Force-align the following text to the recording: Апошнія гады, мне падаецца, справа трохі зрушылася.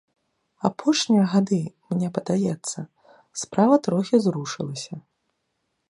Апошнія 0.69 1.25
гады, 1.33 1.59
мне 1.93 2.09
падаецца, 2.17 2.79
справа 3.43 3.75
трохі 3.89 4.15
зрушылася. 4.25 4.95